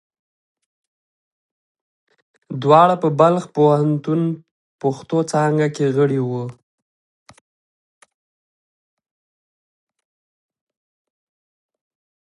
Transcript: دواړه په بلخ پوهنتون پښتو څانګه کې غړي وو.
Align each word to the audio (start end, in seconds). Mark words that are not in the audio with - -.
دواړه 2.61 2.95
په 3.03 3.07
بلخ 3.19 3.43
پوهنتون 3.55 4.21
پښتو 4.81 5.17
څانګه 5.31 5.67
کې 5.75 5.85
غړي 5.95 6.21
وو. 6.27 6.45